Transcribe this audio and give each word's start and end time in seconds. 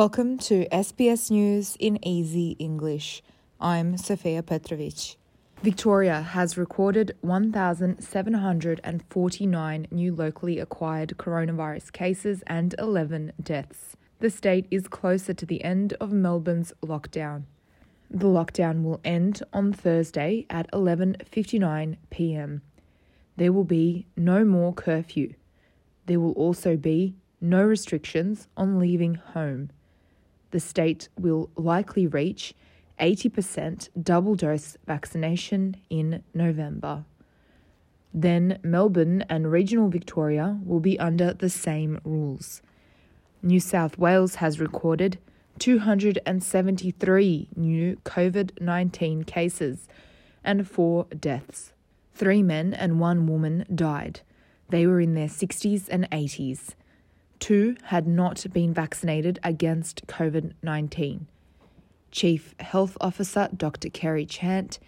Welcome 0.00 0.32
to 0.48 0.56
SBS 0.72 1.30
News 1.30 1.76
in 1.78 2.02
Easy 2.02 2.52
English. 2.52 3.22
I'm 3.60 3.98
Sofia 3.98 4.42
Petrovic. 4.42 5.16
Victoria 5.62 6.22
has 6.22 6.56
recorded 6.56 7.14
1,749 7.20 9.86
new 9.90 10.14
locally 10.14 10.58
acquired 10.58 11.18
coronavirus 11.18 11.92
cases 11.92 12.42
and 12.46 12.74
11 12.78 13.34
deaths. 13.42 13.98
The 14.20 14.30
state 14.30 14.66
is 14.70 14.88
closer 14.88 15.34
to 15.34 15.44
the 15.44 15.62
end 15.62 15.92
of 16.00 16.12
Melbourne's 16.12 16.72
lockdown. 16.82 17.42
The 18.10 18.26
lockdown 18.26 18.82
will 18.82 19.02
end 19.04 19.42
on 19.52 19.74
Thursday 19.74 20.46
at 20.48 20.72
11:59 20.72 21.98
p.m. 22.08 22.62
There 23.36 23.52
will 23.52 23.64
be 23.64 24.06
no 24.16 24.46
more 24.46 24.72
curfew. 24.72 25.34
There 26.06 26.20
will 26.20 26.32
also 26.32 26.78
be 26.78 27.16
no 27.38 27.62
restrictions 27.62 28.48
on 28.56 28.78
leaving 28.78 29.16
home 29.16 29.68
the 30.50 30.60
state 30.60 31.08
will 31.18 31.50
likely 31.56 32.06
reach 32.06 32.54
80% 33.00 33.88
double 34.00 34.34
dose 34.34 34.76
vaccination 34.86 35.76
in 35.88 36.22
November. 36.34 37.04
Then 38.12 38.58
Melbourne 38.62 39.24
and 39.28 39.50
regional 39.50 39.88
Victoria 39.88 40.58
will 40.64 40.80
be 40.80 40.98
under 40.98 41.32
the 41.32 41.48
same 41.48 42.00
rules. 42.04 42.60
New 43.42 43.60
South 43.60 43.96
Wales 43.96 44.36
has 44.36 44.60
recorded 44.60 45.18
273 45.58 47.48
new 47.56 47.96
COVID 48.04 48.60
19 48.60 49.24
cases 49.24 49.88
and 50.42 50.68
four 50.68 51.06
deaths. 51.18 51.72
Three 52.14 52.42
men 52.42 52.74
and 52.74 53.00
one 53.00 53.26
woman 53.26 53.64
died. 53.74 54.20
They 54.70 54.86
were 54.86 55.00
in 55.00 55.14
their 55.14 55.28
60s 55.28 55.88
and 55.88 56.10
80s. 56.10 56.74
Two 57.40 57.74
had 57.84 58.06
not 58.06 58.44
been 58.52 58.72
vaccinated 58.74 59.40
against 59.42 60.06
COVID 60.06 60.52
19. 60.62 61.26
Chief 62.10 62.54
Health 62.60 62.98
Officer 63.00 63.48
Dr. 63.56 63.88
Kerry 63.88 64.26
Chant 64.26 64.78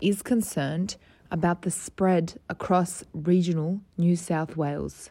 is 0.00 0.22
concerned 0.22 0.96
about 1.30 1.62
the 1.62 1.70
spread 1.70 2.40
across 2.48 3.04
regional 3.12 3.82
New 3.98 4.16
South 4.16 4.56
Wales. 4.56 5.10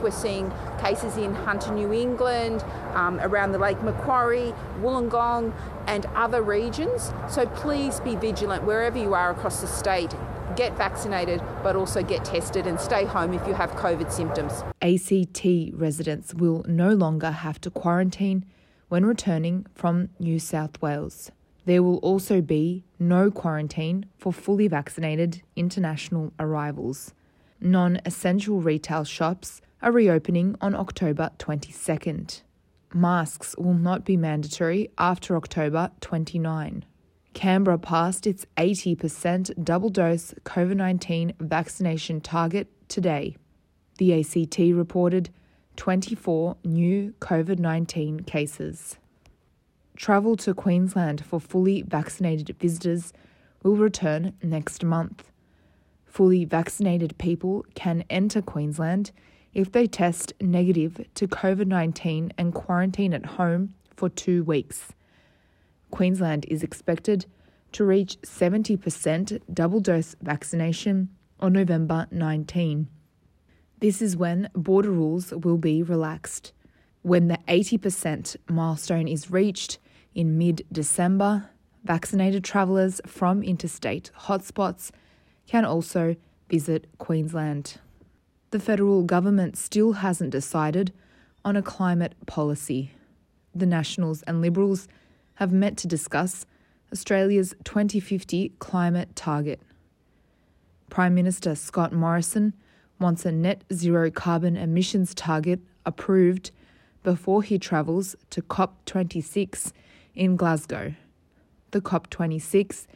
We're 0.00 0.12
seeing 0.12 0.52
cases 0.80 1.16
in 1.16 1.34
Hunter, 1.34 1.74
New 1.74 1.92
England, 1.92 2.62
um, 2.94 3.18
around 3.20 3.50
the 3.50 3.58
Lake 3.58 3.82
Macquarie, 3.82 4.54
Wollongong, 4.80 5.52
and 5.88 6.06
other 6.14 6.42
regions. 6.42 7.12
So 7.28 7.46
please 7.46 7.98
be 7.98 8.14
vigilant 8.14 8.62
wherever 8.62 8.96
you 8.96 9.14
are 9.14 9.32
across 9.32 9.60
the 9.60 9.66
state 9.66 10.14
get 10.56 10.76
vaccinated, 10.76 11.42
but 11.62 11.76
also 11.76 12.02
get 12.02 12.24
tested 12.24 12.66
and 12.66 12.78
stay 12.78 13.04
home 13.04 13.32
if 13.32 13.46
you 13.46 13.54
have 13.54 13.70
COVID 13.72 14.10
symptoms. 14.10 14.64
ACT 14.82 15.74
residents 15.74 16.34
will 16.34 16.64
no 16.68 16.92
longer 16.94 17.30
have 17.30 17.60
to 17.62 17.70
quarantine 17.70 18.44
when 18.88 19.04
returning 19.04 19.66
from 19.74 20.08
New 20.18 20.38
South 20.38 20.80
Wales. 20.82 21.30
There 21.64 21.82
will 21.82 21.98
also 21.98 22.40
be 22.40 22.84
no 22.98 23.30
quarantine 23.30 24.06
for 24.18 24.32
fully 24.32 24.66
vaccinated 24.66 25.42
international 25.54 26.32
arrivals. 26.38 27.14
Non 27.60 28.00
essential 28.04 28.60
retail 28.60 29.04
shops 29.04 29.60
are 29.82 29.92
reopening 29.92 30.56
on 30.60 30.74
October 30.74 31.30
22nd. 31.38 32.42
Masks 32.92 33.54
will 33.56 33.74
not 33.74 34.04
be 34.04 34.16
mandatory 34.16 34.90
after 34.98 35.36
October 35.36 35.90
29. 36.00 36.84
Canberra 37.34 37.78
passed 37.78 38.26
its 38.26 38.46
80% 38.56 39.64
double 39.64 39.90
dose 39.90 40.34
COVID 40.44 40.76
19 40.76 41.34
vaccination 41.40 42.20
target 42.20 42.68
today. 42.88 43.36
The 43.98 44.20
ACT 44.20 44.58
reported 44.58 45.30
24 45.76 46.56
new 46.64 47.14
COVID 47.20 47.58
19 47.58 48.20
cases. 48.20 48.98
Travel 49.96 50.36
to 50.38 50.54
Queensland 50.54 51.24
for 51.24 51.38
fully 51.38 51.82
vaccinated 51.82 52.56
visitors 52.58 53.12
will 53.62 53.76
return 53.76 54.32
next 54.42 54.82
month. 54.82 55.30
Fully 56.06 56.44
vaccinated 56.44 57.16
people 57.18 57.64
can 57.74 58.04
enter 58.10 58.42
Queensland 58.42 59.12
if 59.52 59.70
they 59.70 59.86
test 59.86 60.32
negative 60.40 61.06
to 61.14 61.28
COVID 61.28 61.66
19 61.66 62.32
and 62.36 62.54
quarantine 62.54 63.12
at 63.12 63.26
home 63.26 63.74
for 63.94 64.08
two 64.08 64.42
weeks. 64.42 64.92
Queensland 65.90 66.46
is 66.48 66.62
expected 66.62 67.26
to 67.72 67.84
reach 67.84 68.20
70% 68.22 69.40
double 69.52 69.80
dose 69.80 70.16
vaccination 70.22 71.08
on 71.38 71.52
November 71.52 72.06
19. 72.10 72.88
This 73.78 74.02
is 74.02 74.16
when 74.16 74.50
border 74.54 74.90
rules 74.90 75.32
will 75.32 75.56
be 75.56 75.82
relaxed. 75.82 76.52
When 77.02 77.28
the 77.28 77.38
80% 77.48 78.36
milestone 78.48 79.08
is 79.08 79.30
reached 79.30 79.78
in 80.14 80.36
mid 80.36 80.66
December, 80.70 81.50
vaccinated 81.84 82.44
travellers 82.44 83.00
from 83.06 83.42
interstate 83.42 84.10
hotspots 84.24 84.90
can 85.46 85.64
also 85.64 86.16
visit 86.50 86.86
Queensland. 86.98 87.78
The 88.50 88.60
federal 88.60 89.04
government 89.04 89.56
still 89.56 89.92
hasn't 89.92 90.30
decided 90.30 90.92
on 91.44 91.56
a 91.56 91.62
climate 91.62 92.14
policy. 92.26 92.90
The 93.54 93.66
Nationals 93.66 94.22
and 94.22 94.42
Liberals 94.42 94.88
have 95.40 95.52
met 95.52 95.78
to 95.78 95.88
discuss 95.88 96.44
Australia's 96.92 97.54
2050 97.64 98.52
climate 98.58 99.16
target. 99.16 99.60
Prime 100.90 101.14
Minister 101.14 101.54
Scott 101.54 101.92
Morrison 101.94 102.54
wants 102.98 103.24
a 103.24 103.32
net 103.32 103.64
zero 103.72 104.10
carbon 104.10 104.56
emissions 104.56 105.14
target 105.14 105.60
approved 105.86 106.50
before 107.02 107.42
he 107.42 107.58
travels 107.58 108.14
to 108.28 108.42
COP26 108.42 109.72
in 110.14 110.36
Glasgow. 110.36 110.94
The 111.70 111.80
COP26 111.80 112.86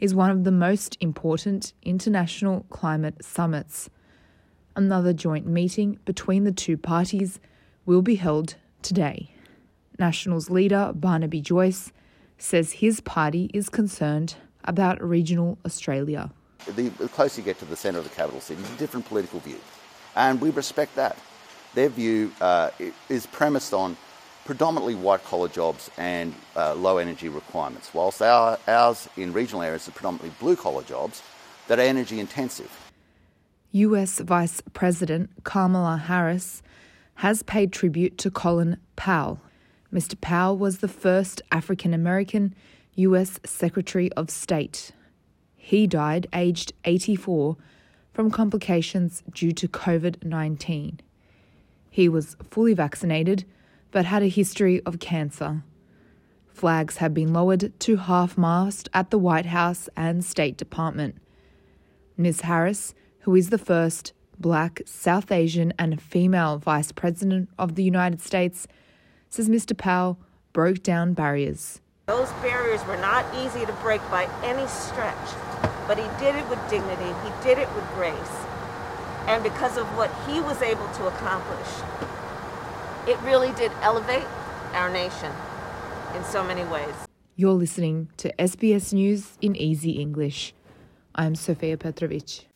is 0.00 0.12
one 0.12 0.30
of 0.30 0.42
the 0.42 0.50
most 0.50 0.96
important 1.00 1.72
international 1.84 2.66
climate 2.68 3.24
summits. 3.24 3.88
Another 4.74 5.12
joint 5.12 5.46
meeting 5.46 6.00
between 6.04 6.42
the 6.42 6.50
two 6.50 6.76
parties 6.76 7.38
will 7.86 8.02
be 8.02 8.16
held 8.16 8.56
today. 8.80 9.32
Nationals 9.98 10.50
leader 10.50 10.92
Barnaby 10.94 11.40
Joyce 11.40 11.92
says 12.38 12.72
his 12.72 13.00
party 13.00 13.50
is 13.54 13.68
concerned 13.68 14.36
about 14.64 15.02
regional 15.02 15.58
Australia. 15.64 16.30
The, 16.66 16.90
closer 17.08 17.40
you 17.40 17.44
get 17.44 17.58
to 17.58 17.64
the 17.64 17.76
centre 17.76 17.98
of 17.98 18.04
the 18.04 18.10
capital 18.10 18.40
city, 18.40 18.62
a 18.62 18.78
different 18.78 19.06
political 19.06 19.40
view, 19.40 19.58
and 20.14 20.40
we 20.40 20.50
respect 20.50 20.94
that. 20.96 21.16
Their 21.74 21.88
view 21.88 22.32
uh, 22.40 22.70
is 23.08 23.26
premised 23.26 23.72
on 23.72 23.96
predominantly 24.44 24.94
white 24.94 25.24
collar 25.24 25.48
jobs 25.48 25.90
and 25.96 26.34
uh, 26.56 26.74
low 26.74 26.98
energy 26.98 27.28
requirements, 27.28 27.94
whilst 27.94 28.20
our, 28.22 28.58
ours 28.66 29.08
in 29.16 29.32
regional 29.32 29.62
areas 29.62 29.88
are 29.88 29.92
predominantly 29.92 30.32
blue 30.40 30.56
collar 30.56 30.82
jobs 30.82 31.22
that 31.68 31.78
are 31.78 31.82
energy 31.82 32.20
intensive. 32.20 32.70
US 33.72 34.18
Vice 34.18 34.60
President 34.72 35.30
Kamala 35.44 35.96
Harris 35.96 36.62
has 37.16 37.42
paid 37.42 37.72
tribute 37.72 38.18
to 38.18 38.30
Colin 38.30 38.76
Powell, 38.96 39.40
Mr. 39.92 40.18
Powell 40.20 40.56
was 40.56 40.78
the 40.78 40.88
first 40.88 41.42
African 41.50 41.92
American 41.92 42.54
US 42.94 43.38
Secretary 43.44 44.10
of 44.12 44.30
State. 44.30 44.92
He 45.54 45.86
died 45.86 46.26
aged 46.32 46.72
84 46.84 47.56
from 48.12 48.30
complications 48.30 49.22
due 49.32 49.52
to 49.52 49.68
COVID 49.68 50.24
19. 50.24 51.00
He 51.90 52.08
was 52.08 52.36
fully 52.50 52.74
vaccinated 52.74 53.44
but 53.90 54.06
had 54.06 54.22
a 54.22 54.28
history 54.28 54.80
of 54.86 54.98
cancer. 54.98 55.62
Flags 56.48 56.96
have 56.98 57.14
been 57.14 57.32
lowered 57.32 57.78
to 57.80 57.96
half 57.96 58.36
mast 58.36 58.88
at 58.94 59.10
the 59.10 59.18
White 59.18 59.46
House 59.46 59.88
and 59.96 60.24
State 60.24 60.56
Department. 60.56 61.16
Ms. 62.16 62.42
Harris, 62.42 62.94
who 63.20 63.34
is 63.34 63.50
the 63.50 63.58
first 63.58 64.12
black, 64.38 64.80
South 64.86 65.30
Asian, 65.30 65.72
and 65.78 66.00
female 66.00 66.58
Vice 66.58 66.92
President 66.92 67.48
of 67.58 67.74
the 67.74 67.82
United 67.82 68.20
States, 68.20 68.66
says 69.32 69.48
Mr. 69.48 69.74
Powell 69.74 70.18
broke 70.52 70.82
down 70.82 71.14
barriers. 71.14 71.80
Those 72.06 72.30
barriers 72.44 72.84
were 72.84 72.98
not 72.98 73.24
easy 73.34 73.64
to 73.64 73.72
break 73.80 74.02
by 74.10 74.28
any 74.44 74.66
stretch, 74.66 75.30
but 75.88 75.96
he 75.96 76.04
did 76.22 76.36
it 76.36 76.46
with 76.50 76.58
dignity, 76.68 77.14
he 77.24 77.32
did 77.42 77.56
it 77.56 77.74
with 77.74 77.84
grace. 77.94 78.36
And 79.26 79.42
because 79.42 79.78
of 79.78 79.86
what 79.96 80.10
he 80.28 80.40
was 80.40 80.60
able 80.60 80.86
to 80.88 81.06
accomplish, 81.06 81.68
it 83.08 83.18
really 83.22 83.52
did 83.52 83.72
elevate 83.80 84.26
our 84.74 84.90
nation 84.90 85.32
in 86.14 86.22
so 86.24 86.44
many 86.44 86.64
ways. 86.64 86.94
You're 87.34 87.52
listening 87.52 88.10
to 88.18 88.34
SBS 88.38 88.92
News 88.92 89.38
in 89.40 89.56
Easy 89.56 89.92
English. 89.92 90.52
I'm 91.14 91.34
Sofia 91.36 91.78
Petrovic. 91.78 92.51